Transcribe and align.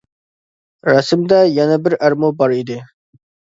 رەسىمدە 0.89 1.43
يەنە 1.59 1.79
بىر 1.85 1.97
ئەرمۇ 2.01 2.35
بار 2.43 2.59
ئىدى. 2.59 2.83